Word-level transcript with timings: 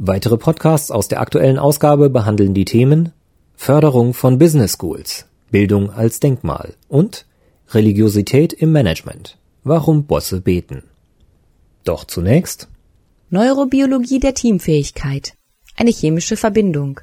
Weitere 0.00 0.36
Podcasts 0.36 0.92
aus 0.92 1.08
der 1.08 1.20
aktuellen 1.20 1.58
Ausgabe 1.58 2.08
behandeln 2.08 2.54
die 2.54 2.64
Themen 2.64 3.10
Förderung 3.56 4.14
von 4.14 4.38
Business 4.38 4.76
Schools, 4.78 5.26
Bildung 5.50 5.90
als 5.90 6.20
Denkmal 6.20 6.74
und 6.86 7.26
Religiosität 7.70 8.52
im 8.52 8.70
Management. 8.70 9.38
Warum 9.64 10.04
Bosse 10.04 10.40
beten. 10.40 10.84
Doch 11.82 12.04
zunächst 12.04 12.68
Neurobiologie 13.30 14.20
der 14.20 14.34
Teamfähigkeit. 14.34 15.34
Eine 15.76 15.90
chemische 15.90 16.36
Verbindung. 16.36 17.00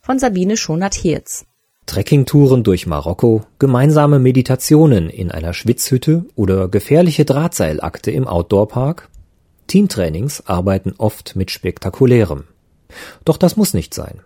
Von 0.00 0.20
Sabine 0.20 0.56
Schonert-Hirz. 0.56 1.46
Trekkingtouren 1.86 2.62
durch 2.62 2.86
Marokko, 2.86 3.42
gemeinsame 3.58 4.20
Meditationen 4.20 5.10
in 5.10 5.32
einer 5.32 5.52
Schwitzhütte 5.52 6.24
oder 6.36 6.68
gefährliche 6.68 7.24
Drahtseilakte 7.24 8.12
im 8.12 8.28
Outdoorpark 8.28 9.08
Teamtrainings 9.66 10.46
arbeiten 10.46 10.94
oft 10.98 11.36
mit 11.36 11.50
Spektakulärem. 11.50 12.44
Doch 13.24 13.36
das 13.36 13.56
muss 13.56 13.74
nicht 13.74 13.94
sein. 13.94 14.20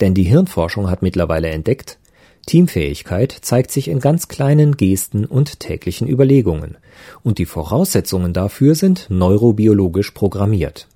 Denn 0.00 0.14
die 0.14 0.24
Hirnforschung 0.24 0.90
hat 0.90 1.02
mittlerweile 1.02 1.48
entdeckt, 1.48 1.98
Teamfähigkeit 2.46 3.32
zeigt 3.32 3.70
sich 3.70 3.88
in 3.88 4.00
ganz 4.00 4.26
kleinen 4.26 4.76
Gesten 4.76 5.24
und 5.24 5.60
täglichen 5.60 6.08
Überlegungen, 6.08 6.76
und 7.22 7.38
die 7.38 7.46
Voraussetzungen 7.46 8.32
dafür 8.32 8.74
sind 8.74 9.06
neurobiologisch 9.10 10.10
programmiert. 10.10 10.88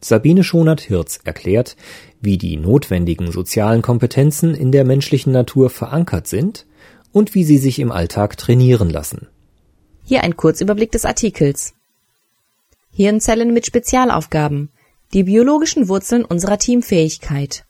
Sabine 0.00 0.44
Schonert-Hirz 0.44 1.20
erklärt, 1.24 1.76
wie 2.20 2.38
die 2.38 2.56
notwendigen 2.56 3.32
sozialen 3.32 3.82
Kompetenzen 3.82 4.54
in 4.54 4.72
der 4.72 4.84
menschlichen 4.84 5.32
Natur 5.32 5.70
verankert 5.70 6.26
sind 6.26 6.66
und 7.12 7.34
wie 7.34 7.44
sie 7.44 7.58
sich 7.58 7.80
im 7.80 7.92
Alltag 7.92 8.38
trainieren 8.38 8.90
lassen. 8.90 9.26
Hier 10.04 10.22
ein 10.22 10.36
Kurzüberblick 10.36 10.92
des 10.92 11.04
Artikels. 11.04 11.74
Hirnzellen 12.98 13.52
mit 13.54 13.64
Spezialaufgaben. 13.64 14.72
Die 15.12 15.22
biologischen 15.22 15.86
Wurzeln 15.86 16.24
unserer 16.24 16.58
Teamfähigkeit. 16.58 17.64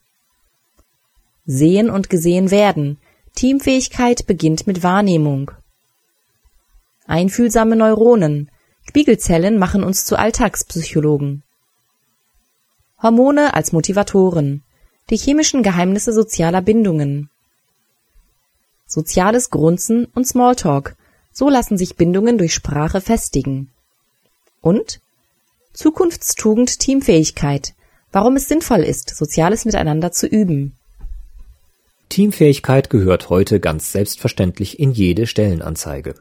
Sehen 1.44 1.90
und 1.90 2.08
gesehen 2.08 2.50
werden. 2.50 2.98
Teamfähigkeit 3.34 4.26
beginnt 4.26 4.66
mit 4.66 4.82
Wahrnehmung. 4.82 5.50
Einfühlsame 7.06 7.76
Neuronen. 7.76 8.50
Spiegelzellen 8.88 9.58
machen 9.58 9.84
uns 9.84 10.06
zu 10.06 10.18
Alltagspsychologen. 10.18 11.42
Hormone 13.02 13.52
als 13.52 13.72
Motivatoren. 13.72 14.64
Die 15.10 15.18
chemischen 15.18 15.62
Geheimnisse 15.62 16.14
sozialer 16.14 16.62
Bindungen. 16.62 17.28
Soziales 18.86 19.50
Grunzen 19.50 20.06
und 20.06 20.26
Smalltalk. 20.26 20.96
So 21.32 21.50
lassen 21.50 21.76
sich 21.76 21.96
Bindungen 21.96 22.38
durch 22.38 22.54
Sprache 22.54 23.02
festigen. 23.02 23.70
Und 24.62 25.02
Zukunftstugend 25.78 26.80
Teamfähigkeit. 26.80 27.72
Warum 28.10 28.34
es 28.34 28.48
sinnvoll 28.48 28.80
ist, 28.80 29.16
soziales 29.16 29.64
Miteinander 29.64 30.10
zu 30.10 30.26
üben. 30.26 30.76
Teamfähigkeit 32.08 32.91
gehört 32.91 33.30
heute 33.30 33.60
ganz 33.60 33.92
selbstverständlich 33.92 34.80
in 34.80 34.91
jede 34.91 35.28
Stellenanzeige. 35.28 36.16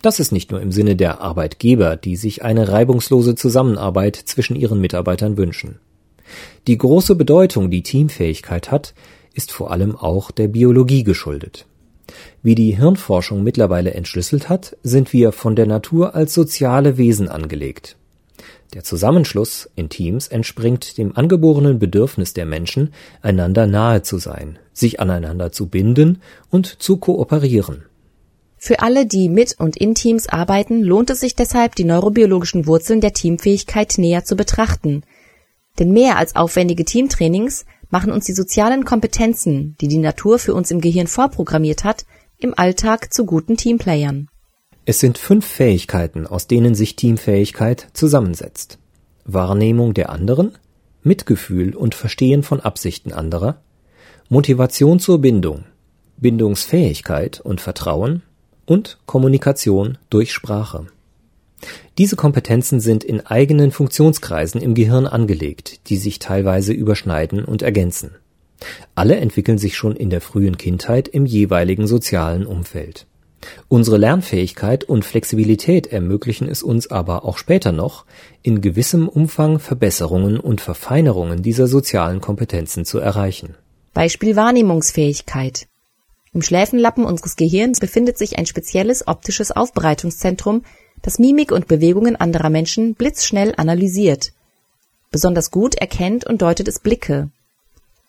Das 0.00 0.20
ist 0.20 0.30
nicht 0.30 0.52
nur 0.52 0.60
im 0.60 0.70
Sinne 0.70 0.94
der 0.94 1.20
Arbeitgeber, 1.20 1.96
die 1.96 2.14
sich 2.14 2.44
eine 2.44 2.68
reibungslose 2.68 3.34
Zusammenarbeit 3.34 4.14
zwischen 4.14 4.54
ihren 4.54 4.80
Mitarbeitern 4.80 5.36
wünschen. 5.36 5.80
Die 6.68 6.78
große 6.78 7.16
Bedeutung, 7.16 7.68
die 7.68 7.82
Teamfähigkeit 7.82 8.70
hat, 8.70 8.94
ist 9.34 9.50
vor 9.50 9.72
allem 9.72 9.96
auch 9.96 10.30
der 10.30 10.46
Biologie 10.46 11.02
geschuldet. 11.02 11.66
Wie 12.44 12.54
die 12.54 12.76
Hirnforschung 12.76 13.42
mittlerweile 13.42 13.92
entschlüsselt 13.92 14.48
hat, 14.48 14.76
sind 14.84 15.12
wir 15.12 15.32
von 15.32 15.56
der 15.56 15.66
Natur 15.66 16.14
als 16.14 16.32
soziale 16.32 16.96
Wesen 16.96 17.28
angelegt. 17.28 17.96
Der 18.74 18.84
Zusammenschluss 18.84 19.68
in 19.74 19.88
Teams 19.88 20.28
entspringt 20.28 20.98
dem 20.98 21.16
angeborenen 21.16 21.78
Bedürfnis 21.78 22.32
der 22.34 22.46
Menschen, 22.46 22.92
einander 23.22 23.66
nahe 23.66 24.02
zu 24.02 24.18
sein, 24.18 24.58
sich 24.72 25.00
aneinander 25.00 25.52
zu 25.52 25.66
binden 25.68 26.22
und 26.50 26.66
zu 26.66 26.98
kooperieren. 26.98 27.84
Für 28.56 28.80
alle, 28.80 29.06
die 29.06 29.28
mit 29.28 29.58
und 29.58 29.76
in 29.76 29.94
Teams 29.94 30.28
arbeiten, 30.28 30.82
lohnt 30.82 31.08
es 31.08 31.20
sich 31.20 31.34
deshalb, 31.34 31.74
die 31.76 31.84
neurobiologischen 31.84 32.66
Wurzeln 32.66 33.00
der 33.00 33.14
Teamfähigkeit 33.14 33.94
näher 33.96 34.24
zu 34.24 34.36
betrachten. 34.36 35.02
Denn 35.78 35.92
mehr 35.92 36.18
als 36.18 36.36
aufwendige 36.36 36.84
Teamtrainings 36.84 37.64
machen 37.88 38.12
uns 38.12 38.26
die 38.26 38.34
sozialen 38.34 38.84
Kompetenzen, 38.84 39.76
die 39.80 39.88
die 39.88 39.98
Natur 39.98 40.38
für 40.38 40.54
uns 40.54 40.70
im 40.70 40.82
Gehirn 40.82 41.06
vorprogrammiert 41.06 41.84
hat, 41.84 42.04
im 42.38 42.52
Alltag 42.56 43.12
zu 43.12 43.24
guten 43.24 43.56
Teamplayern. 43.56 44.28
Es 44.86 44.98
sind 44.98 45.18
fünf 45.18 45.46
Fähigkeiten, 45.46 46.26
aus 46.26 46.46
denen 46.46 46.74
sich 46.74 46.96
Teamfähigkeit 46.96 47.88
zusammensetzt. 47.92 48.78
Wahrnehmung 49.24 49.94
der 49.94 50.10
anderen, 50.10 50.58
Mitgefühl 51.02 51.76
und 51.76 51.94
Verstehen 51.94 52.42
von 52.42 52.60
Absichten 52.60 53.12
anderer, 53.12 53.60
Motivation 54.28 54.98
zur 54.98 55.20
Bindung, 55.20 55.64
Bindungsfähigkeit 56.16 57.40
und 57.40 57.60
Vertrauen 57.60 58.22
und 58.64 58.98
Kommunikation 59.06 59.98
durch 60.08 60.32
Sprache. 60.32 60.86
Diese 61.98 62.16
Kompetenzen 62.16 62.80
sind 62.80 63.04
in 63.04 63.26
eigenen 63.26 63.72
Funktionskreisen 63.72 64.62
im 64.62 64.74
Gehirn 64.74 65.06
angelegt, 65.06 65.88
die 65.90 65.98
sich 65.98 66.18
teilweise 66.18 66.72
überschneiden 66.72 67.44
und 67.44 67.62
ergänzen. 67.62 68.12
Alle 68.94 69.16
entwickeln 69.16 69.58
sich 69.58 69.76
schon 69.76 69.96
in 69.96 70.10
der 70.10 70.20
frühen 70.20 70.56
Kindheit 70.56 71.08
im 71.08 71.26
jeweiligen 71.26 71.86
sozialen 71.86 72.46
Umfeld. 72.46 73.06
Unsere 73.68 73.96
Lernfähigkeit 73.96 74.84
und 74.84 75.04
Flexibilität 75.04 75.86
ermöglichen 75.86 76.48
es 76.48 76.62
uns 76.62 76.90
aber 76.90 77.24
auch 77.24 77.38
später 77.38 77.72
noch, 77.72 78.04
in 78.42 78.60
gewissem 78.60 79.08
Umfang 79.08 79.58
Verbesserungen 79.58 80.38
und 80.38 80.60
Verfeinerungen 80.60 81.42
dieser 81.42 81.66
sozialen 81.66 82.20
Kompetenzen 82.20 82.84
zu 82.84 82.98
erreichen. 82.98 83.54
Beispiel 83.94 84.36
Wahrnehmungsfähigkeit. 84.36 85.66
Im 86.32 86.42
Schläfenlappen 86.42 87.04
unseres 87.04 87.36
Gehirns 87.36 87.80
befindet 87.80 88.16
sich 88.16 88.38
ein 88.38 88.46
spezielles 88.46 89.08
optisches 89.08 89.50
Aufbereitungszentrum, 89.50 90.62
das 91.02 91.18
Mimik 91.18 91.50
und 91.50 91.66
Bewegungen 91.66 92.14
anderer 92.14 92.50
Menschen 92.50 92.94
blitzschnell 92.94 93.54
analysiert. 93.56 94.32
Besonders 95.10 95.50
gut 95.50 95.74
erkennt 95.74 96.24
und 96.24 96.42
deutet 96.42 96.68
es 96.68 96.78
Blicke. 96.78 97.30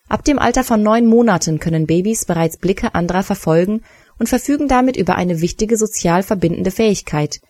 Ab 0.07 0.23
dem 0.25 0.39
Alter 0.39 0.63
von 0.63 0.83
neun 0.83 1.07
Monaten 1.07 1.59
können 1.59 1.87
Babys 1.87 2.25
bereits 2.25 2.57
Blicke 2.57 2.93
anderer 2.93 3.23
verfolgen 3.23 3.81
und 4.19 4.29
verfügen 4.29 4.67
damit 4.67 4.97
über 4.97 5.15
eine 5.15 5.41
wichtige 5.41 5.77
sozial 5.77 6.23
verbindende 6.23 6.71
Fähigkeit, 6.71 7.41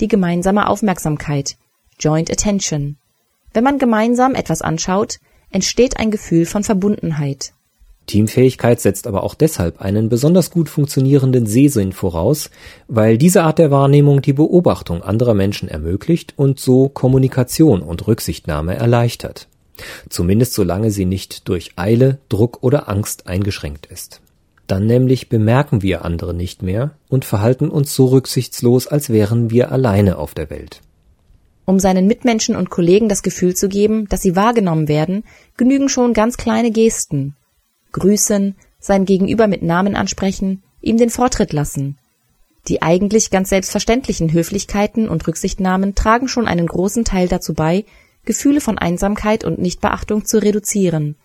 die 0.00 0.08
gemeinsame 0.08 0.68
Aufmerksamkeit, 0.68 1.56
Joint 1.98 2.30
Attention. 2.30 2.96
Wenn 3.52 3.64
man 3.64 3.78
gemeinsam 3.78 4.34
etwas 4.34 4.62
anschaut, 4.62 5.18
entsteht 5.50 5.98
ein 5.98 6.10
Gefühl 6.10 6.44
von 6.44 6.62
Verbundenheit. 6.64 7.52
Teamfähigkeit 8.06 8.80
setzt 8.80 9.06
aber 9.06 9.24
auch 9.24 9.34
deshalb 9.34 9.80
einen 9.80 10.08
besonders 10.08 10.50
gut 10.50 10.68
funktionierenden 10.68 11.46
Sehsinn 11.46 11.92
voraus, 11.92 12.50
weil 12.86 13.18
diese 13.18 13.42
Art 13.42 13.58
der 13.58 13.70
Wahrnehmung 13.70 14.22
die 14.22 14.32
Beobachtung 14.32 15.02
anderer 15.02 15.34
Menschen 15.34 15.68
ermöglicht 15.68 16.34
und 16.36 16.60
so 16.60 16.88
Kommunikation 16.88 17.82
und 17.82 18.06
Rücksichtnahme 18.06 18.76
erleichtert. 18.76 19.48
Zumindest 20.08 20.54
solange 20.54 20.90
sie 20.90 21.04
nicht 21.04 21.48
durch 21.48 21.72
Eile, 21.76 22.18
Druck 22.28 22.62
oder 22.62 22.88
Angst 22.88 23.26
eingeschränkt 23.26 23.86
ist. 23.86 24.20
Dann 24.66 24.86
nämlich 24.86 25.28
bemerken 25.28 25.82
wir 25.82 26.04
andere 26.04 26.34
nicht 26.34 26.62
mehr 26.62 26.92
und 27.08 27.24
verhalten 27.24 27.68
uns 27.68 27.94
so 27.94 28.06
rücksichtslos, 28.06 28.86
als 28.86 29.10
wären 29.10 29.50
wir 29.50 29.70
alleine 29.70 30.18
auf 30.18 30.34
der 30.34 30.50
Welt. 30.50 30.82
Um 31.64 31.78
seinen 31.80 32.06
Mitmenschen 32.06 32.56
und 32.56 32.70
Kollegen 32.70 33.08
das 33.08 33.22
Gefühl 33.22 33.54
zu 33.54 33.68
geben, 33.68 34.08
dass 34.08 34.22
sie 34.22 34.36
wahrgenommen 34.36 34.88
werden, 34.88 35.24
genügen 35.56 35.88
schon 35.88 36.14
ganz 36.14 36.36
kleine 36.36 36.70
Gesten. 36.70 37.36
Grüßen, 37.92 38.54
sein 38.78 39.04
Gegenüber 39.04 39.48
mit 39.48 39.62
Namen 39.62 39.96
ansprechen, 39.96 40.62
ihm 40.80 40.96
den 40.96 41.10
Vortritt 41.10 41.52
lassen. 41.52 41.98
Die 42.68 42.82
eigentlich 42.82 43.30
ganz 43.30 43.48
selbstverständlichen 43.50 44.32
Höflichkeiten 44.32 45.08
und 45.08 45.26
Rücksichtnahmen 45.26 45.94
tragen 45.94 46.28
schon 46.28 46.48
einen 46.48 46.66
großen 46.66 47.04
Teil 47.04 47.28
dazu 47.28 47.54
bei, 47.54 47.84
Gefühle 48.24 48.60
von 48.60 48.76
Einsamkeit 48.78 49.44
und 49.44 49.58
Nichtbeachtung 49.58 50.24
zu 50.24 50.42
reduzieren. 50.42 51.16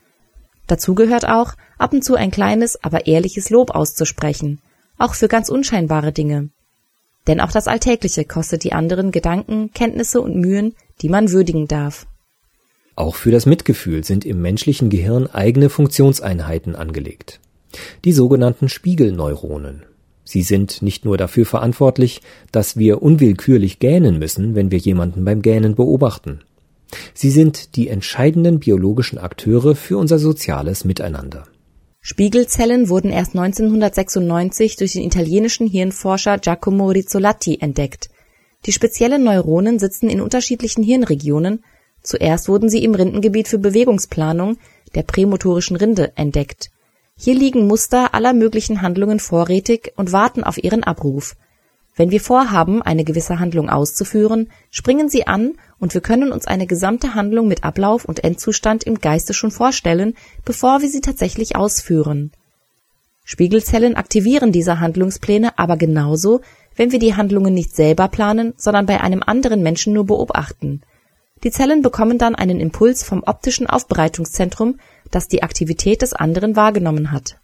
Dazu 0.72 0.96
gehört 0.96 1.28
auch, 1.28 1.56
ab 1.78 1.92
und 1.92 2.02
zu 2.02 2.16
ein 2.16 2.32
kleines, 2.32 2.82
aber 2.82 3.06
ehrliches 3.06 3.50
Lob 3.50 3.72
auszusprechen, 3.72 4.62
auch 4.98 5.16
für 5.16 5.28
ganz 5.28 5.50
unscheinbare 5.50 6.14
Dinge. 6.14 6.50
Denn 7.28 7.42
auch 7.42 7.52
das 7.52 7.68
Alltägliche 7.68 8.24
kostet 8.24 8.64
die 8.64 8.72
anderen 8.72 9.12
Gedanken, 9.12 9.72
Kenntnisse 9.74 10.22
und 10.22 10.38
Mühen, 10.38 10.74
die 11.02 11.10
man 11.10 11.30
würdigen 11.30 11.68
darf. 11.68 12.08
Auch 12.96 13.16
für 13.16 13.32
das 13.32 13.46
Mitgefühl 13.46 14.06
sind 14.06 14.24
im 14.24 14.42
menschlichen 14.42 14.90
Gehirn 14.90 15.28
eigene 15.28 15.70
Funktionseinheiten 15.70 16.78
angelegt. 16.78 17.42
Die 18.06 18.14
sogenannten 18.14 18.70
Spiegelneuronen. 18.70 19.84
Sie 20.24 20.42
sind 20.42 20.82
nicht 20.82 21.04
nur 21.04 21.18
dafür 21.18 21.46
verantwortlich, 21.46 22.22
dass 22.54 22.78
wir 22.78 23.02
unwillkürlich 23.02 23.80
gähnen 23.80 24.20
müssen, 24.20 24.56
wenn 24.56 24.72
wir 24.72 24.78
jemanden 24.78 25.26
beim 25.26 25.42
Gähnen 25.42 25.76
beobachten. 25.76 26.40
Sie 27.14 27.30
sind 27.30 27.76
die 27.76 27.88
entscheidenden 27.88 28.60
biologischen 28.60 29.18
Akteure 29.18 29.76
für 29.76 29.98
unser 29.98 30.20
soziales 30.20 30.86
Miteinander. 30.86 31.44
Spiegelzellen 32.02 32.90
wurden 32.90 33.12
erst 33.12 33.36
1996 33.36 34.76
durch 34.76 34.94
den 34.94 35.04
italienischen 35.04 35.68
Hirnforscher 35.68 36.40
Giacomo 36.40 36.90
Rizzolatti 36.90 37.60
entdeckt. 37.62 38.10
Die 38.66 38.72
speziellen 38.72 39.24
Neuronen 39.24 39.78
sitzen 39.78 40.10
in 40.10 40.20
unterschiedlichen 40.20 40.84
Hirnregionen, 40.84 41.64
zuerst 42.02 42.48
wurden 42.50 42.70
sie 42.70 42.84
im 42.84 42.96
Rindengebiet 42.96 43.48
für 43.48 43.60
Bewegungsplanung, 43.60 44.58
der 44.96 45.04
prämotorischen 45.04 45.78
Rinde, 45.78 46.14
entdeckt. 46.16 46.72
Hier 47.16 47.36
liegen 47.36 47.68
Muster 47.68 48.16
aller 48.16 48.34
möglichen 48.34 48.82
Handlungen 48.82 49.20
vorrätig 49.20 49.94
und 49.96 50.12
warten 50.12 50.44
auf 50.44 50.64
ihren 50.64 50.84
Abruf. 50.84 51.36
Wenn 52.02 52.10
wir 52.10 52.20
vorhaben, 52.20 52.82
eine 52.82 53.04
gewisse 53.04 53.38
Handlung 53.38 53.70
auszuführen, 53.70 54.50
springen 54.72 55.08
sie 55.08 55.28
an 55.28 55.54
und 55.78 55.94
wir 55.94 56.02
können 56.02 56.32
uns 56.32 56.48
eine 56.48 56.66
gesamte 56.66 57.14
Handlung 57.14 57.48
mit 57.48 57.64
Ablauf 57.64 58.06
und 58.06 58.24
Endzustand 58.24 58.86
im 58.86 59.00
Geiste 59.00 59.36
schon 59.36 59.52
vorstellen, 59.52 60.16
bevor 60.44 60.82
wir 60.82 60.90
sie 60.90 61.02
tatsächlich 61.02 61.56
ausführen. 61.56 62.32
Spiegelzellen 63.24 63.96
aktivieren 63.96 64.52
diese 64.52 64.80
Handlungspläne 64.80 65.60
aber 65.60 65.78
genauso, 65.78 66.42
wenn 66.76 66.92
wir 66.92 66.98
die 66.98 67.14
Handlungen 67.14 67.54
nicht 67.54 67.76
selber 67.76 68.08
planen, 68.08 68.56
sondern 68.58 68.88
bei 68.88 69.00
einem 69.00 69.22
anderen 69.24 69.62
Menschen 69.62 69.94
nur 69.94 70.08
beobachten. 70.08 70.82
Die 71.44 71.52
Zellen 71.52 71.84
bekommen 71.84 72.18
dann 72.18 72.34
einen 72.34 72.60
Impuls 72.60 73.04
vom 73.04 73.22
optischen 73.22 73.68
Aufbereitungszentrum, 73.68 74.80
das 75.12 75.28
die 75.28 75.44
Aktivität 75.44 76.02
des 76.02 76.14
anderen 76.14 76.56
wahrgenommen 76.56 77.12
hat. 77.12 77.38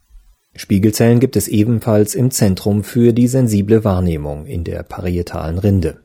Spiegelzellen 0.58 1.20
gibt 1.20 1.36
es 1.36 1.48
ebenfalls 1.48 2.16
im 2.16 2.32
Zentrum 2.32 2.84
für 2.84 3.14
die 3.14 3.28
sensible 3.28 3.84
Wahrnehmung 3.84 4.48
in 4.48 4.64
der 4.64 4.82
parietalen 4.82 5.60
Rinde. 5.60 5.98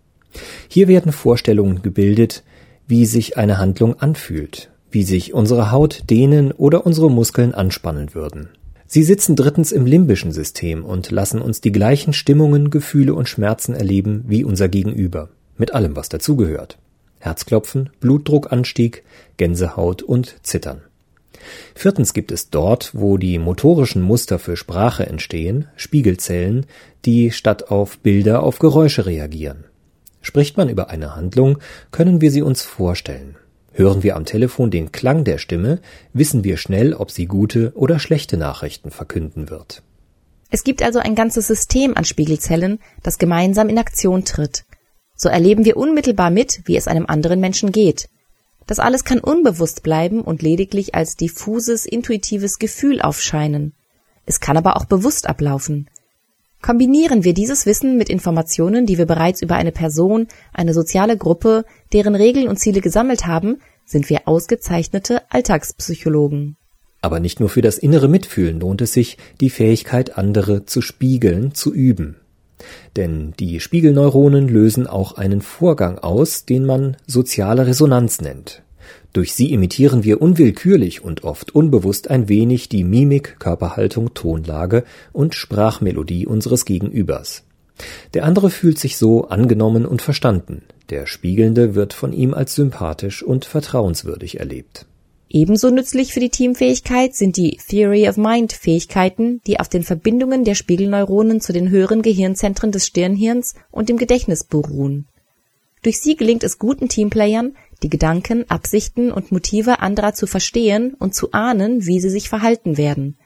Hier 0.68 0.88
werden 0.88 1.10
Vorstellungen 1.10 1.80
gebildet, 1.80 2.42
wie 2.86 3.06
sich 3.06 3.38
eine 3.38 3.56
Handlung 3.56 3.98
anfühlt, 3.98 4.70
wie 4.90 5.04
sich 5.04 5.32
unsere 5.32 5.70
Haut 5.72 6.04
dehnen 6.10 6.52
oder 6.52 6.84
unsere 6.84 7.10
Muskeln 7.10 7.54
anspannen 7.54 8.14
würden. 8.14 8.50
Sie 8.86 9.04
sitzen 9.04 9.36
drittens 9.36 9.72
im 9.72 9.86
limbischen 9.86 10.32
System 10.32 10.84
und 10.84 11.10
lassen 11.10 11.40
uns 11.40 11.62
die 11.62 11.72
gleichen 11.72 12.12
Stimmungen, 12.12 12.68
Gefühle 12.68 13.14
und 13.14 13.30
Schmerzen 13.30 13.74
erleben 13.74 14.24
wie 14.26 14.44
unser 14.44 14.68
Gegenüber, 14.68 15.30
mit 15.56 15.72
allem, 15.72 15.96
was 15.96 16.10
dazugehört. 16.10 16.76
Herzklopfen, 17.20 17.88
Blutdruckanstieg, 18.00 19.02
Gänsehaut 19.38 20.02
und 20.02 20.36
Zittern. 20.42 20.82
Viertens 21.74 22.12
gibt 22.12 22.32
es 22.32 22.50
dort, 22.50 22.90
wo 22.94 23.16
die 23.16 23.38
motorischen 23.38 24.02
Muster 24.02 24.38
für 24.38 24.56
Sprache 24.56 25.06
entstehen, 25.06 25.68
Spiegelzellen, 25.76 26.66
die 27.04 27.30
statt 27.30 27.70
auf 27.70 27.98
Bilder 27.98 28.42
auf 28.42 28.58
Geräusche 28.58 29.06
reagieren. 29.06 29.64
Spricht 30.20 30.56
man 30.56 30.68
über 30.68 30.90
eine 30.90 31.16
Handlung, 31.16 31.58
können 31.90 32.20
wir 32.20 32.30
sie 32.30 32.42
uns 32.42 32.62
vorstellen. 32.62 33.36
Hören 33.72 34.02
wir 34.02 34.16
am 34.16 34.24
Telefon 34.24 34.70
den 34.70 34.92
Klang 34.92 35.24
der 35.24 35.38
Stimme, 35.38 35.80
wissen 36.12 36.44
wir 36.44 36.58
schnell, 36.58 36.92
ob 36.94 37.10
sie 37.10 37.26
gute 37.26 37.72
oder 37.74 37.98
schlechte 37.98 38.36
Nachrichten 38.36 38.90
verkünden 38.90 39.50
wird. 39.50 39.82
Es 40.50 40.64
gibt 40.64 40.82
also 40.82 40.98
ein 40.98 41.14
ganzes 41.14 41.46
System 41.46 41.96
an 41.96 42.04
Spiegelzellen, 42.04 42.78
das 43.02 43.18
gemeinsam 43.18 43.70
in 43.70 43.78
Aktion 43.78 44.24
tritt. 44.24 44.64
So 45.16 45.30
erleben 45.30 45.64
wir 45.64 45.78
unmittelbar 45.78 46.30
mit, 46.30 46.60
wie 46.66 46.76
es 46.76 46.88
einem 46.88 47.06
anderen 47.06 47.40
Menschen 47.40 47.72
geht. 47.72 48.08
Das 48.66 48.78
alles 48.78 49.04
kann 49.04 49.18
unbewusst 49.18 49.82
bleiben 49.82 50.20
und 50.20 50.42
lediglich 50.42 50.94
als 50.94 51.16
diffuses, 51.16 51.86
intuitives 51.86 52.58
Gefühl 52.58 53.00
aufscheinen. 53.00 53.74
Es 54.26 54.40
kann 54.40 54.56
aber 54.56 54.76
auch 54.76 54.84
bewusst 54.84 55.28
ablaufen. 55.28 55.88
Kombinieren 56.62 57.24
wir 57.24 57.34
dieses 57.34 57.66
Wissen 57.66 57.98
mit 57.98 58.08
Informationen, 58.08 58.86
die 58.86 58.96
wir 58.96 59.06
bereits 59.06 59.42
über 59.42 59.56
eine 59.56 59.72
Person, 59.72 60.28
eine 60.52 60.74
soziale 60.74 61.16
Gruppe, 61.16 61.64
deren 61.92 62.14
Regeln 62.14 62.46
und 62.46 62.58
Ziele 62.58 62.80
gesammelt 62.80 63.26
haben, 63.26 63.58
sind 63.84 64.08
wir 64.08 64.28
ausgezeichnete 64.28 65.22
Alltagspsychologen. 65.28 66.56
Aber 67.00 67.18
nicht 67.18 67.40
nur 67.40 67.48
für 67.48 67.62
das 67.62 67.78
innere 67.78 68.08
Mitfühlen 68.08 68.60
lohnt 68.60 68.80
es 68.80 68.92
sich, 68.92 69.18
die 69.40 69.50
Fähigkeit, 69.50 70.16
andere 70.16 70.64
zu 70.64 70.82
spiegeln, 70.82 71.52
zu 71.52 71.74
üben. 71.74 72.21
Denn 72.96 73.32
die 73.38 73.60
Spiegelneuronen 73.60 74.48
lösen 74.48 74.86
auch 74.86 75.12
einen 75.12 75.40
Vorgang 75.40 75.98
aus, 75.98 76.44
den 76.44 76.64
man 76.64 76.96
soziale 77.06 77.66
Resonanz 77.66 78.20
nennt. 78.20 78.62
Durch 79.12 79.34
sie 79.34 79.52
imitieren 79.52 80.04
wir 80.04 80.22
unwillkürlich 80.22 81.04
und 81.04 81.24
oft 81.24 81.54
unbewusst 81.54 82.10
ein 82.10 82.28
wenig 82.28 82.68
die 82.68 82.84
Mimik, 82.84 83.36
Körperhaltung, 83.38 84.14
Tonlage 84.14 84.84
und 85.12 85.34
Sprachmelodie 85.34 86.26
unseres 86.26 86.64
Gegenübers. 86.64 87.44
Der 88.14 88.24
andere 88.24 88.50
fühlt 88.50 88.78
sich 88.78 88.96
so 88.96 89.28
angenommen 89.28 89.86
und 89.86 90.02
verstanden, 90.02 90.62
der 90.90 91.06
Spiegelnde 91.06 91.74
wird 91.74 91.92
von 91.92 92.12
ihm 92.12 92.32
als 92.34 92.54
sympathisch 92.54 93.22
und 93.22 93.44
vertrauenswürdig 93.44 94.40
erlebt. 94.40 94.86
Ebenso 95.34 95.70
nützlich 95.70 96.12
für 96.12 96.20
die 96.20 96.28
Teamfähigkeit 96.28 97.14
sind 97.14 97.38
die 97.38 97.56
Theory 97.56 98.06
of 98.06 98.18
Mind 98.18 98.52
Fähigkeiten, 98.52 99.40
die 99.46 99.58
auf 99.60 99.68
den 99.70 99.82
Verbindungen 99.82 100.44
der 100.44 100.54
Spiegelneuronen 100.54 101.40
zu 101.40 101.54
den 101.54 101.70
höheren 101.70 102.02
Gehirnzentren 102.02 102.70
des 102.70 102.86
Stirnhirns 102.86 103.54
und 103.70 103.88
dem 103.88 103.96
Gedächtnis 103.96 104.44
beruhen. 104.44 105.06
Durch 105.82 106.00
sie 106.00 106.16
gelingt 106.16 106.44
es 106.44 106.58
guten 106.58 106.90
Teamplayern, 106.90 107.56
die 107.82 107.88
Gedanken, 107.88 108.44
Absichten 108.50 109.10
und 109.10 109.32
Motive 109.32 109.80
anderer 109.80 110.12
zu 110.12 110.26
verstehen 110.26 110.92
und 110.98 111.14
zu 111.14 111.32
ahnen, 111.32 111.86
wie 111.86 111.98
sie 111.98 112.10
sich 112.10 112.28
verhalten 112.28 112.76
werden. 112.76 113.16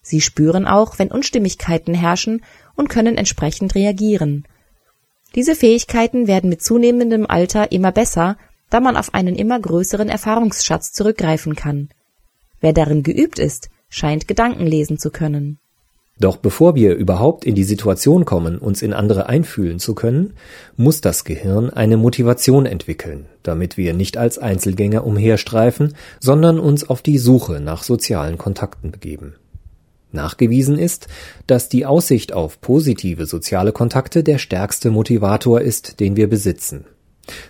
Sie 0.00 0.22
spüren 0.22 0.66
auch, 0.66 0.98
wenn 0.98 1.12
Unstimmigkeiten 1.12 1.92
herrschen 1.92 2.42
und 2.76 2.88
können 2.88 3.18
entsprechend 3.18 3.74
reagieren. 3.74 4.48
Diese 5.34 5.54
Fähigkeiten 5.54 6.26
werden 6.26 6.48
mit 6.48 6.62
zunehmendem 6.62 7.26
Alter 7.26 7.72
immer 7.72 7.92
besser 7.92 8.38
da 8.72 8.80
man 8.80 8.96
auf 8.96 9.12
einen 9.12 9.36
immer 9.36 9.60
größeren 9.60 10.08
Erfahrungsschatz 10.08 10.92
zurückgreifen 10.92 11.54
kann. 11.54 11.90
Wer 12.60 12.72
darin 12.72 13.02
geübt 13.02 13.38
ist, 13.38 13.68
scheint 13.90 14.26
Gedanken 14.26 14.66
lesen 14.66 14.98
zu 14.98 15.10
können. 15.10 15.58
Doch 16.18 16.36
bevor 16.36 16.74
wir 16.74 16.94
überhaupt 16.94 17.44
in 17.44 17.54
die 17.54 17.64
Situation 17.64 18.24
kommen, 18.24 18.58
uns 18.58 18.80
in 18.80 18.94
andere 18.94 19.28
einfühlen 19.28 19.78
zu 19.78 19.94
können, 19.94 20.34
muss 20.76 21.02
das 21.02 21.24
Gehirn 21.24 21.68
eine 21.68 21.98
Motivation 21.98 22.64
entwickeln, 22.64 23.26
damit 23.42 23.76
wir 23.76 23.92
nicht 23.92 24.16
als 24.16 24.38
Einzelgänger 24.38 25.04
umherstreifen, 25.04 25.94
sondern 26.20 26.58
uns 26.58 26.88
auf 26.88 27.02
die 27.02 27.18
Suche 27.18 27.60
nach 27.60 27.82
sozialen 27.82 28.38
Kontakten 28.38 28.90
begeben. 28.90 29.34
Nachgewiesen 30.12 30.78
ist, 30.78 31.08
dass 31.46 31.68
die 31.68 31.84
Aussicht 31.84 32.32
auf 32.32 32.60
positive 32.60 33.26
soziale 33.26 33.72
Kontakte 33.72 34.22
der 34.22 34.38
stärkste 34.38 34.90
Motivator 34.90 35.60
ist, 35.60 36.00
den 36.00 36.16
wir 36.16 36.28
besitzen. 36.28 36.86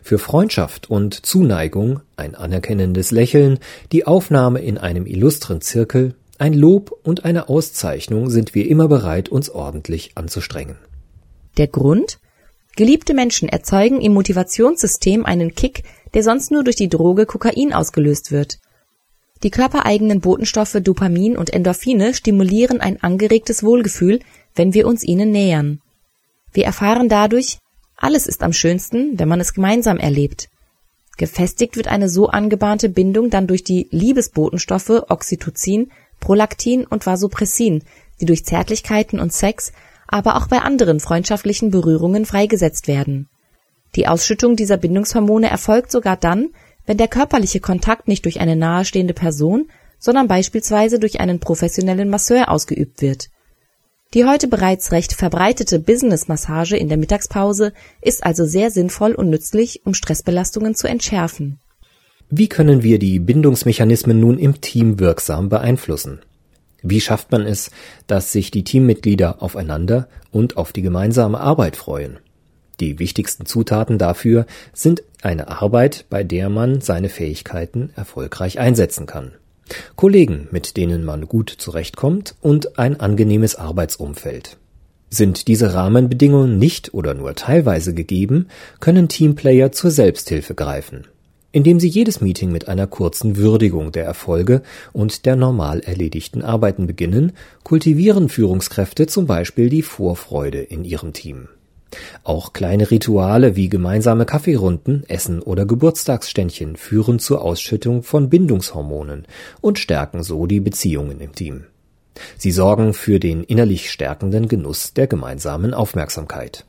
Für 0.03 0.19
Freundschaft 0.19 0.91
und 0.91 1.25
Zuneigung, 1.25 2.01
ein 2.17 2.35
anerkennendes 2.35 3.11
Lächeln, 3.11 3.59
die 3.91 4.07
Aufnahme 4.07 4.61
in 4.61 4.79
einem 4.79 5.07
illustren 5.07 5.61
Zirkel, 5.61 6.15
ein 6.39 6.55
Lob 6.55 6.93
und 7.05 7.25
eine 7.25 7.49
Auszeichnung 7.49 8.29
sind 8.29 8.55
wir 8.55 8.69
immer 8.69 8.89
bereit, 8.89 9.29
uns 9.29 9.49
ordentlich 9.49 10.13
anzustrengen. 10.17 10.77
Der 11.57 11.69
Grund? 11.69 12.19
Geliebte 12.75 13.15
Menschen 13.15 13.49
erzeugen 13.49 14.01
im 14.01 14.15
Motivationssystem 14.15 15.27
einen 15.27 15.55
Kick, 15.55 15.85
der 16.15 16.23
sonst 16.23 16.51
nur 16.51 16.65
durch 16.65 16.77
die 16.77 16.89
Droge 16.89 17.27
Kokain 17.27 17.73
ausgelöst 17.73 18.33
wird. 18.33 18.59
Die 19.43 19.51
körpereigenen 19.51 20.21
Botenstoffe 20.21 20.79
Dopamin 20.83 21.37
und 21.37 21.53
Endorphine 21.53 22.15
stimulieren 22.15 22.81
ein 22.81 23.03
angeregtes 23.03 23.63
Wohlgefühl, 23.63 24.21
wenn 24.55 24.73
wir 24.73 24.87
uns 24.87 25.03
ihnen 25.03 25.31
nähern. 25.31 25.81
Wir 26.53 26.65
erfahren 26.65 27.09
dadurch, 27.09 27.59
alles 28.03 28.27
ist 28.27 28.43
am 28.43 28.53
schönsten, 28.53 29.19
wenn 29.19 29.29
man 29.29 29.41
es 29.41 29.55
gemeinsam 29.55 29.99
erlebt. 29.99 30.49
Gefestigt 31.19 31.77
wird 31.77 31.87
eine 31.87 32.09
so 32.09 32.29
angebahnte 32.29 32.89
Bindung 32.89 33.31
dann 33.31 33.47
durch 33.47 33.63
die 33.63 33.89
Liebesbotenstoffe 33.91 35.05
Oxytocin, 35.09 35.93
Prolaktin 36.19 36.85
und 36.85 37.07
Vasopressin, 37.07 37.85
die 38.21 38.27
durch 38.27 38.45
Zärtlichkeiten 38.45 39.21
und 39.21 39.33
Sex, 39.33 39.73
aber 40.09 40.37
auch 40.37 40.49
bei 40.49 40.59
anderen 40.61 41.01
freundschaftlichen 41.01 41.71
Berührungen 41.71 42.27
freigesetzt 42.27 42.89
werden. 42.89 43.29
Die 43.95 44.09
Ausschüttung 44.09 44.57
dieser 44.57 44.79
Bindungshormone 44.79 45.49
erfolgt 45.49 45.93
sogar 45.93 46.17
dann, 46.17 46.49
wenn 46.87 46.97
der 46.97 47.09
körperliche 47.09 47.61
Kontakt 47.61 48.09
nicht 48.09 48.25
durch 48.25 48.41
eine 48.41 48.57
nahestehende 48.57 49.15
Person, 49.15 49.71
sondern 49.99 50.27
beispielsweise 50.27 50.99
durch 50.99 51.21
einen 51.21 51.39
professionellen 51.39 52.11
Masseur 52.11 52.51
ausgeübt 52.51 53.01
wird 53.01 53.29
die 54.15 54.25
heute 54.25 54.49
bereits 54.49 54.93
recht 54.93 55.15
verbreitete 55.15 55.79
Business-Massage 55.79 56.77
in 56.77 56.89
der 56.89 56.99
Mittagspause 56.99 57.73
ist 58.01 58.25
also 58.25 58.45
sehr 58.45 58.71
sinnvoll 58.71 59.13
und 59.13 59.31
nützlich, 59.31 59.83
um 59.85 59.95
Stressbelastungen 59.95 60.75
zu 60.75 60.87
entschärfen. 60.87 61.59
Wie 62.29 62.49
können 62.49 62.83
wir 62.83 62.99
die 62.99 63.19
Bindungsmechanismen 63.19 64.19
nun 64.19 64.39
im 64.39 64.61
Team 64.61 64.99
wirksam 64.99 65.49
beeinflussen? 65.49 66.21
Wie 66.83 67.01
schafft 67.01 67.31
man 67.31 67.47
es, 67.47 67.71
dass 68.07 68.33
sich 68.33 68.51
die 68.51 68.65
Teammitglieder 68.65 69.43
aufeinander 69.43 70.09
und 70.31 70.57
auf 70.57 70.73
die 70.73 70.83
gemeinsame 70.83 71.41
Arbeit 71.41 71.77
freuen? 71.77 72.19
Die 72.81 72.99
wichtigsten 72.99 73.47
Zutaten 73.47 73.99
dafür 73.99 74.47
sind 74.73 75.03
Eine 75.23 75.49
Arbeit, 75.49 76.07
bei 76.11 76.25
der 76.25 76.49
man 76.49 76.81
seine 76.81 77.09
Fähigkeiten 77.09 77.91
erfolgreich 77.95 78.59
einsetzen 78.59 79.07
kann. 79.07 79.33
Kollegen, 79.97 80.49
mit 80.51 80.77
denen 80.77 81.05
man 81.05 81.27
gut 81.27 81.51
zurechtkommt 81.51 82.35
und 82.41 82.79
ein 82.79 83.01
angenehmes 83.01 83.57
Arbeitsumfeld. 83.57 84.57
Sind 85.11 85.47
diese 85.49 85.75
Rahmenbedingungen 85.75 86.59
nicht 86.59 86.95
oder 86.95 87.15
nur 87.15 87.35
teilweise 87.35 87.93
gegeben, 87.93 88.49
können 88.81 89.09
Teamplayer 89.09 89.71
zur 89.71 89.91
Selbsthilfe 89.91 90.55
greifen, 90.55 91.07
indem 91.53 91.81
sie 91.81 91.89
jedes 91.89 92.21
Meeting 92.21 92.51
mit 92.51 92.67
einer 92.69 92.87
kurzen 92.87 93.37
Würdigung 93.37 93.93
der 93.93 94.05
Erfolge 94.05 94.63
und 94.93 95.27
der 95.27 95.37
normal 95.37 95.81
erledigten 95.81 96.43
Arbeiten 96.43 96.87
beginnen, 96.87 97.33
kultivieren 97.63 98.31
Führungskräfte 98.31 99.07
zum 99.07 99.27
Beispiel 99.27 99.69
die 99.69 99.83
Vorfreude 99.83 100.63
in 100.63 100.85
ihrem 100.85 101.13
Team. 101.13 101.49
Auch 102.25 102.53
kleine 102.53 102.91
Rituale 102.91 103.57
wie 103.57 103.69
gemeinsame 103.69 104.25
Kaffeerunden, 104.25 105.05
Essen 105.09 105.41
oder 105.41 105.67
Geburtstagsständchen 105.67 106.77
führen 106.77 107.19
zur 107.19 107.43
Ausschüttung 107.43 108.03
von 108.03 108.31
Bindungshormonen 108.31 109.27
und 109.61 109.79
stärken 109.79 110.23
so 110.23 110.47
die 110.47 110.61
Beziehungen 110.61 111.21
im 111.21 111.35
Team. 111.35 111.65
Sie 112.37 112.51
sorgen 112.51 112.95
für 112.95 113.19
den 113.19 113.43
innerlich 113.45 113.91
stärkenden 113.91 114.49
Genuss 114.49 114.93
der 114.95 115.07
gemeinsamen 115.07 115.75
Aufmerksamkeit. 115.75 116.65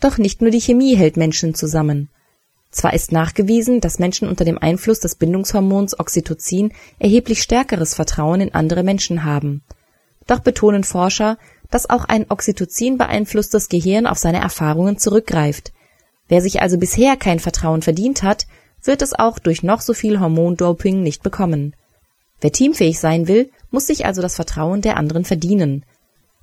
Doch 0.00 0.18
nicht 0.18 0.40
nur 0.40 0.50
die 0.50 0.60
Chemie 0.60 0.96
hält 0.96 1.16
Menschen 1.16 1.54
zusammen. 1.54 2.08
Zwar 2.70 2.92
ist 2.92 3.12
nachgewiesen, 3.12 3.80
dass 3.80 3.98
Menschen 3.98 4.28
unter 4.28 4.44
dem 4.44 4.58
Einfluss 4.58 5.00
des 5.00 5.14
Bindungshormons 5.16 5.98
Oxytocin 5.98 6.72
erheblich 6.98 7.42
stärkeres 7.42 7.94
Vertrauen 7.94 8.40
in 8.40 8.54
andere 8.54 8.82
Menschen 8.82 9.24
haben. 9.24 9.62
Doch 10.26 10.40
betonen 10.40 10.84
Forscher, 10.84 11.38
dass 11.70 11.88
auch 11.88 12.04
ein 12.04 12.26
Oxytocin 12.28 12.98
beeinflusstes 12.98 13.68
Gehirn 13.68 14.06
auf 14.06 14.18
seine 14.18 14.40
Erfahrungen 14.40 14.98
zurückgreift. 14.98 15.72
Wer 16.28 16.40
sich 16.40 16.62
also 16.62 16.78
bisher 16.78 17.16
kein 17.16 17.38
Vertrauen 17.38 17.82
verdient 17.82 18.22
hat, 18.22 18.46
wird 18.82 19.02
es 19.02 19.18
auch 19.18 19.38
durch 19.38 19.62
noch 19.62 19.80
so 19.80 19.94
viel 19.94 20.20
Hormondoping 20.20 21.02
nicht 21.02 21.22
bekommen. 21.22 21.74
Wer 22.40 22.52
teamfähig 22.52 23.00
sein 23.00 23.28
will, 23.28 23.50
muss 23.70 23.86
sich 23.86 24.06
also 24.06 24.22
das 24.22 24.36
Vertrauen 24.36 24.80
der 24.80 24.96
anderen 24.96 25.24
verdienen. 25.24 25.84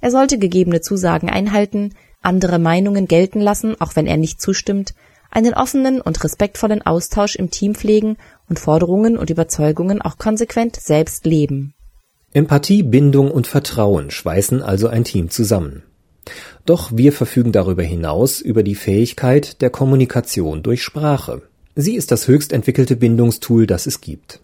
Er 0.01 0.11
sollte 0.11 0.37
gegebene 0.37 0.81
Zusagen 0.81 1.29
einhalten, 1.29 1.93
andere 2.21 2.59
Meinungen 2.59 3.07
gelten 3.07 3.39
lassen, 3.39 3.79
auch 3.79 3.95
wenn 3.95 4.07
er 4.07 4.17
nicht 4.17 4.41
zustimmt, 4.41 4.93
einen 5.31 5.53
offenen 5.53 6.01
und 6.01 6.23
respektvollen 6.23 6.85
Austausch 6.85 7.35
im 7.35 7.51
Team 7.51 7.75
pflegen 7.75 8.17
und 8.49 8.59
Forderungen 8.59 9.17
und 9.17 9.29
Überzeugungen 9.29 10.01
auch 10.01 10.17
konsequent 10.17 10.75
selbst 10.75 11.25
leben. 11.25 11.73
Empathie, 12.35 12.83
Bindung 12.83 13.31
und 13.31 13.47
Vertrauen 13.47 14.11
schweißen 14.11 14.61
also 14.61 14.89
ein 14.89 15.05
Team 15.05 15.29
zusammen. 15.29 15.83
Doch 16.65 16.91
wir 16.93 17.13
verfügen 17.13 17.53
darüber 17.53 17.83
hinaus 17.83 18.41
über 18.41 18.61
die 18.61 18.75
Fähigkeit 18.75 19.61
der 19.61 19.69
Kommunikation 19.69 20.61
durch 20.61 20.83
Sprache. 20.83 21.43
Sie 21.75 21.95
ist 21.95 22.11
das 22.11 22.27
höchst 22.27 22.51
entwickelte 22.51 22.97
Bindungstool, 22.97 23.67
das 23.67 23.85
es 23.85 24.01
gibt. 24.01 24.41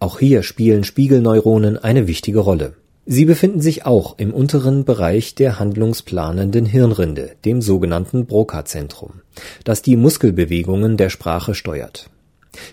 Auch 0.00 0.18
hier 0.18 0.42
spielen 0.42 0.82
Spiegelneuronen 0.82 1.76
eine 1.76 2.06
wichtige 2.06 2.38
Rolle. 2.38 2.72
Sie 3.04 3.26
befinden 3.26 3.60
sich 3.60 3.84
auch 3.84 4.18
im 4.18 4.32
unteren 4.32 4.86
Bereich 4.86 5.34
der 5.34 5.58
handlungsplanenden 5.58 6.64
Hirnrinde, 6.64 7.32
dem 7.44 7.60
sogenannten 7.60 8.24
Broca-Zentrum, 8.24 9.20
das 9.62 9.82
die 9.82 9.96
Muskelbewegungen 9.96 10.96
der 10.96 11.10
Sprache 11.10 11.54
steuert. 11.54 12.08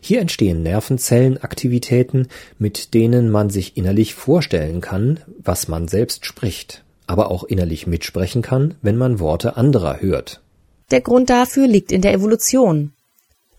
Hier 0.02 0.22
entstehen 0.22 0.64
Nervenzellenaktivitäten, 0.64 2.28
mit 2.60 2.94
denen 2.94 3.30
man 3.30 3.50
sich 3.50 3.78
innerlich 3.78 4.14
vorstellen 4.14 4.82
kann, 4.82 5.20
was 5.38 5.68
man 5.68 5.88
selbst 5.88 6.26
spricht, 6.26 6.84
aber 7.08 7.32
auch 7.32 7.44
innerlich 7.44 7.88
mitsprechen 7.88 8.42
kann, 8.42 8.76
wenn 8.82 8.98
man 8.98 9.20
Worte 9.20 9.58
anderer 9.58 10.02
hört. 10.02 10.42
Der 10.92 11.02
Grund 11.02 11.30
dafür 11.30 11.68
liegt 11.68 11.92
in 11.92 12.02
der 12.02 12.14
Evolution. 12.14 12.94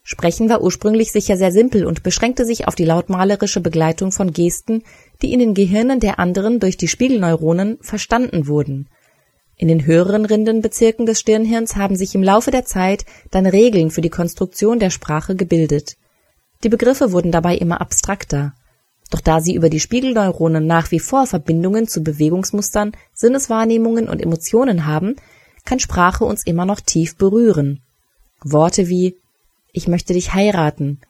Sprechen 0.07 0.51
war 0.51 0.61
ursprünglich 0.61 1.13
sicher 1.13 1.39
sehr 1.39 1.51
simpel 1.51 1.87
und 1.87 2.03
beschränkte 2.03 2.45
sich 2.45 2.69
auf 2.69 2.75
die 2.75 2.85
lautmalerische 2.85 3.63
Begleitung 3.63 4.13
von 4.13 4.33
Gesten, 4.33 4.83
die 5.23 5.33
in 5.33 5.39
den 5.39 5.55
Gehirnen 5.55 5.99
der 5.99 6.19
anderen 6.19 6.61
durch 6.61 6.77
die 6.77 6.89
Spiegelneuronen 6.89 7.79
verstanden 7.81 8.47
wurden. 8.47 8.89
In 9.57 9.69
den 9.69 9.87
höheren 9.87 10.27
Rindenbezirken 10.27 11.07
des 11.07 11.21
Stirnhirns 11.21 11.77
haben 11.77 11.97
sich 11.97 12.15
im 12.15 12.23
Laufe 12.23 12.51
der 12.51 12.65
Zeit 12.65 13.07
dann 13.31 13.47
Regeln 13.47 13.91
für 13.91 14.03
die 14.03 14.11
Konstruktion 14.11 14.79
der 14.79 14.91
Sprache 14.91 15.37
gebildet. 15.37 15.97
Die 16.65 16.71
Begriffe 16.71 17.13
wurden 17.13 17.31
dabei 17.31 17.57
immer 17.57 17.81
abstrakter. 17.81 18.55
Doch 19.11 19.21
da 19.21 19.41
sie 19.41 19.55
über 19.55 19.69
die 19.69 19.81
Spiegelneuronen 19.81 20.67
nach 20.67 20.91
wie 20.91 20.99
vor 20.99 21.27
Verbindungen 21.27 21.87
zu 21.87 22.03
Bewegungsmustern, 22.03 22.93
Sinneswahrnehmungen 23.13 24.09
und 24.09 24.21
Emotionen 24.21 24.87
haben, 24.87 25.17
kann 25.65 25.79
Sprache 25.79 26.25
uns 26.25 26.43
immer 26.45 26.65
noch 26.65 26.81
tief 26.81 27.17
berühren. 27.17 27.81
Worte 28.43 28.89
wie 28.89 29.17
ich 29.73 29.89
möchte 29.89 30.15
dich 30.15 30.33
heiraten 30.33 31.01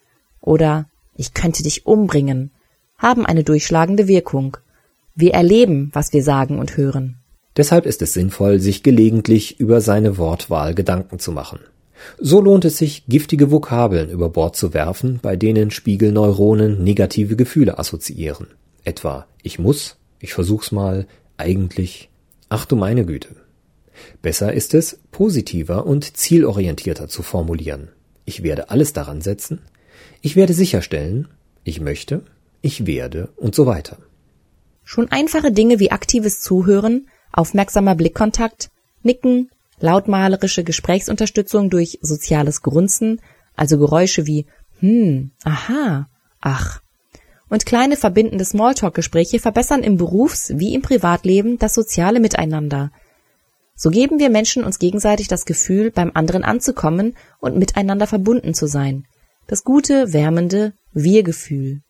oder 0.41 0.87
ich 1.17 1.35
könnte 1.35 1.63
dich 1.63 1.87
umbringen 1.87 2.51
haben 2.99 3.27
eine 3.27 3.45
durchschlagende 3.45 4.09
Wirkung. 4.09 4.57
Wir 5.15 5.35
erleben, 5.35 5.91
was 5.93 6.13
wir 6.13 6.23
sagen 6.23 6.59
und 6.59 6.77
hören. 6.77 7.17
Deshalb 7.57 7.87
ist 7.87 8.03
es 8.03 8.15
sinnvoll, 8.15 8.59
sich 8.59 8.83
gelegentlich 8.83 9.61
über 9.61 9.81
seine 9.81 10.19
Wortwahl 10.19 10.75
Gedanken 10.75 11.19
zu 11.19 11.31
machen. 11.31 11.61
So 12.19 12.41
lohnt 12.41 12.65
es 12.65 12.79
sich, 12.79 13.05
giftige 13.07 13.51
Vokabeln 13.51 14.11
über 14.11 14.29
Bord 14.29 14.57
zu 14.57 14.75
werfen, 14.75 15.21
bei 15.23 15.37
denen 15.37 15.71
Spiegelneuronen 15.71 16.83
negative 16.83 17.37
Gefühle 17.37 17.79
assoziieren. 17.79 18.49
Etwa 18.85 19.27
ich 19.43 19.59
muss, 19.59 19.97
ich 20.21 20.35
versuch's 20.35 20.73
mal, 20.73 21.07
eigentlich, 21.37 22.11
ach 22.49 22.65
du 22.67 22.77
meine 22.77 23.05
Güte. 23.05 23.37
Besser 24.23 24.53
ist 24.53 24.75
es, 24.75 25.01
positiver 25.11 25.87
und 25.87 26.17
zielorientierter 26.17 27.09
zu 27.09 27.23
formulieren. 27.23 27.89
Ich 28.25 28.43
werde 28.43 28.71
alles 28.71 28.93
daran 28.93 29.21
setzen. 29.21 29.61
Ich 30.21 30.37
werde 30.37 30.55
sicherstellen. 30.55 31.29
Ich 31.63 31.81
möchte. 31.81 32.23
Ich 32.63 32.87
werde 32.87 33.29
und 33.37 33.55
so 33.55 33.67
weiter. 33.67 33.99
Schon 34.83 35.11
einfache 35.11 35.53
Dinge 35.53 35.79
wie 35.79 35.91
aktives 35.91 36.41
Zuhören, 36.41 37.09
aufmerksamer 37.33 37.95
Blickkontakt, 37.95 38.71
Nicken, 39.03 39.51
lautmalerische 39.85 40.65
Gesprächsunterstützung 40.65 41.69
durch 41.69 41.99
soziales 42.01 42.63
Grunzen, 42.63 43.21
also 43.55 43.79
Geräusche 43.79 44.27
wie 44.27 44.47
hm, 44.81 45.31
aha, 45.45 46.09
ach. 46.41 46.81
Und 47.49 47.67
kleine 47.67 47.97
verbindende 47.97 48.45
Smalltalk-Gespräche 48.45 49.39
verbessern 49.39 49.83
im 49.83 49.97
Berufs- 49.97 50.53
wie 50.57 50.75
im 50.75 50.83
Privatleben 50.83 51.59
das 51.59 51.75
soziale 51.75 52.19
Miteinander. 52.19 52.91
So 53.77 53.91
geben 53.91 54.19
wir 54.19 54.31
Menschen 54.31 54.65
uns 54.65 54.79
gegenseitig 54.79 55.29
das 55.29 55.45
Gefühl, 55.45 55.91
beim 55.91 56.11
anderen 56.15 56.45
anzukommen 56.45 57.15
und 57.39 57.57
miteinander 57.57 58.07
verbunden 58.07 58.55
zu 58.55 58.67
sein. 58.67 59.05
Das 59.47 59.65
gute, 59.65 60.13
wärmende 60.13 60.73
Wir-Gefühl. 60.93 61.83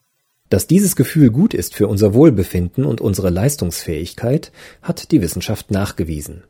Dass 0.51 0.67
dieses 0.67 0.97
Gefühl 0.97 1.31
gut 1.31 1.55
ist 1.55 1.75
für 1.75 1.87
unser 1.87 2.13
Wohlbefinden 2.13 2.85
und 2.85 3.01
unsere 3.01 3.31
Leistungsfähigkeit, 3.31 4.51
hat 4.83 5.13
die 5.13 5.23
Wissenschaft 5.23 5.71
nachgewiesen. 5.71 6.45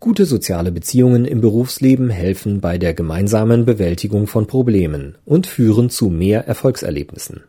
Gute 0.00 0.26
soziale 0.26 0.70
Beziehungen 0.70 1.24
im 1.24 1.40
Berufsleben 1.40 2.10
helfen 2.10 2.60
bei 2.60 2.78
der 2.78 2.94
gemeinsamen 2.94 3.64
Bewältigung 3.64 4.26
von 4.26 4.46
Problemen 4.46 5.16
und 5.24 5.46
führen 5.46 5.90
zu 5.90 6.10
mehr 6.10 6.46
Erfolgserlebnissen. 6.46 7.42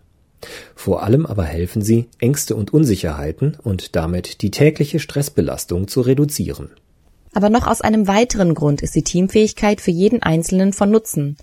Vor 0.76 1.04
allem 1.04 1.26
aber 1.26 1.44
helfen 1.44 1.82
sie, 1.82 2.08
Ängste 2.20 2.56
und 2.56 2.74
Unsicherheiten 2.74 3.58
und 3.62 3.96
damit 3.96 4.42
die 4.42 4.52
tägliche 4.52 5.00
Stressbelastung 5.00 5.88
zu 5.88 6.02
reduzieren. 6.02 6.70
Aber 7.34 7.50
noch 7.50 7.68
aus 7.68 7.82
einem 7.82 8.08
weiteren 8.08 8.54
Grund 8.54 8.82
ist 8.82 8.96
die 8.96 9.04
Teamfähigkeit 9.04 9.82
für 9.82 9.92
jeden 9.92 10.24
Einzelnen 10.24 10.72
von 10.72 10.90
Nutzen. 10.90 11.38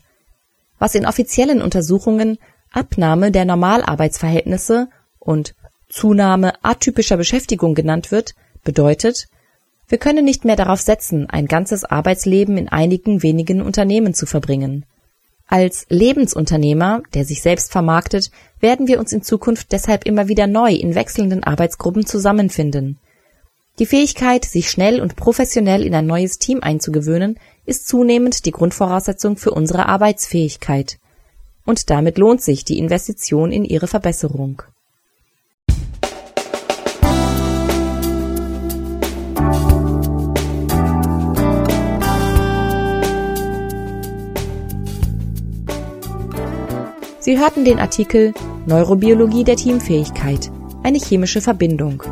Was 0.79 0.95
in 0.95 1.07
offiziellen 1.07 1.61
Untersuchungen 1.61 2.39
Abnahme 2.71 3.31
der 3.31 3.45
Normalarbeitsverhältnisse 3.45 4.89
und 5.19 5.55
Zunahme 5.91 6.55
atypischer 6.65 7.19
Beschäftigung 7.19 7.75
genannt 7.75 8.11
wird, 8.11 8.35
bedeutet, 8.65 9.27
wir 9.93 9.99
können 9.99 10.25
nicht 10.25 10.47
mehr 10.47 10.57
darauf 10.57 10.81
setzen, 10.81 11.29
ein 11.29 11.47
ganzes 11.47 11.85
Arbeitsleben 11.85 12.57
in 12.57 12.71
einigen 12.71 13.23
wenigen 13.23 13.61
Unternehmen 13.61 14.15
zu 14.15 14.25
verbringen. 14.25 14.87
Als 15.47 15.85
Lebensunternehmer, 15.91 17.03
der 17.13 17.27
sich 17.27 17.43
selbst 17.43 17.71
vermarktet, 17.71 18.31
werden 18.59 18.87
wir 18.87 18.99
uns 18.99 19.13
in 19.13 19.21
Zukunft 19.23 19.71
deshalb 19.71 20.07
immer 20.07 20.29
wieder 20.29 20.47
neu 20.47 20.73
in 20.73 20.95
wechselnden 20.95 21.45
Arbeitsgruppen 21.45 22.07
zusammenfinden. 22.07 23.01
Die 23.79 23.85
Fähigkeit, 23.85 24.47
sich 24.47 24.71
schnell 24.71 24.99
und 24.99 25.15
professionell 25.17 25.85
in 25.85 25.95
ein 25.95 26.07
neues 26.07 26.39
Team 26.39 26.63
einzugewöhnen, 26.63 27.39
ist 27.67 27.87
zunehmend 27.87 28.47
die 28.47 28.53
Grundvoraussetzung 28.53 29.37
für 29.37 29.51
unsere 29.51 29.91
Arbeitsfähigkeit. 29.91 30.97
Und 31.67 31.91
damit 31.91 32.17
lohnt 32.17 32.41
sich 32.41 32.65
die 32.65 32.79
Investition 32.79 33.53
in 33.53 33.67
ihre 33.67 33.89
Verbesserung. 33.89 34.63
Sie 47.23 47.39
hörten 47.39 47.65
den 47.65 47.79
Artikel 47.79 48.35
Neurobiologie 48.67 49.45
der 49.45 49.55
Teamfähigkeit, 49.55 50.51
eine 50.83 50.99
chemische 50.99 51.41
Verbindung 51.41 52.03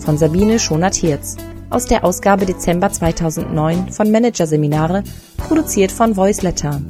von 0.00 0.18
Sabine 0.18 0.58
Schonert-Hirz 0.58 1.36
aus 1.70 1.86
der 1.86 2.04
Ausgabe 2.04 2.44
Dezember 2.44 2.90
2009 2.90 3.92
von 3.92 4.10
Managerseminare, 4.10 5.04
produziert 5.36 5.92
von 5.92 6.16
Voiceletter. 6.16 6.82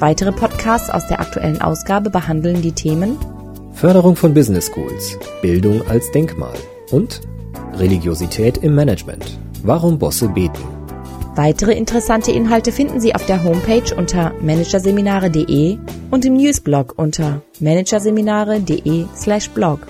Weitere 0.00 0.32
Podcasts 0.32 0.90
aus 0.90 1.06
der 1.06 1.20
aktuellen 1.20 1.62
Ausgabe 1.62 2.10
behandeln 2.10 2.60
die 2.60 2.72
Themen 2.72 3.18
Förderung 3.74 4.16
von 4.16 4.34
Business 4.34 4.66
Schools, 4.66 5.16
Bildung 5.42 5.80
als 5.88 6.10
Denkmal 6.10 6.54
und 6.90 7.20
Religiosität 7.74 8.56
im 8.56 8.74
Management. 8.74 9.38
Warum 9.62 10.00
Bosse 10.00 10.26
beten. 10.26 10.73
Weitere 11.36 11.72
interessante 11.72 12.30
Inhalte 12.30 12.70
finden 12.70 13.00
Sie 13.00 13.16
auf 13.16 13.26
der 13.26 13.42
Homepage 13.42 13.92
unter 13.96 14.32
managerseminare.de 14.40 15.78
und 16.12 16.24
im 16.24 16.36
Newsblog 16.36 16.94
unter 16.96 17.42
managerseminare.de/blog. 17.58 19.80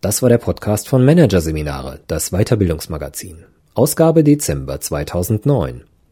Das 0.00 0.22
war 0.22 0.30
der 0.30 0.38
Podcast 0.38 0.88
von 0.88 1.04
Managerseminare, 1.04 2.00
das 2.06 2.30
Weiterbildungsmagazin. 2.30 3.44
Ausgabe 3.74 4.24
Dezember 4.24 4.80
2009. 4.80 5.84